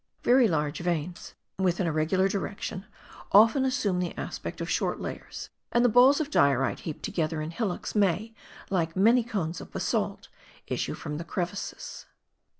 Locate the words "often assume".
3.31-3.99